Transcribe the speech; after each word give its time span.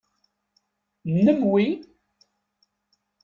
Nnem 1.13 1.39
wi? 1.51 1.65